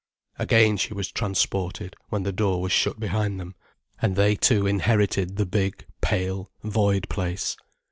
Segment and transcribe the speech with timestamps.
[0.39, 3.53] Again she was transported when the door was shut behind them,
[4.01, 7.55] and they two inherited the big, pale, void place.